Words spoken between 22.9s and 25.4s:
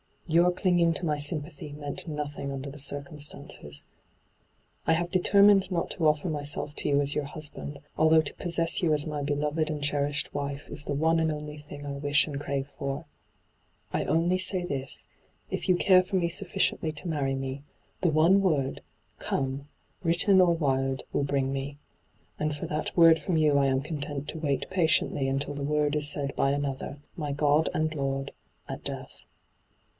word from you I am content to wait patiently